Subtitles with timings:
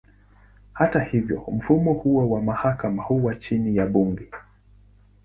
[0.73, 4.29] Hata hivyo, mfumo huo wa mahakama huwa chini ya bunge.